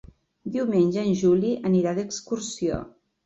Diumenge 0.53 1.03
en 1.09 1.11
Juli 1.19 1.53
anirà 1.71 1.93
d'excursió. 1.99 2.81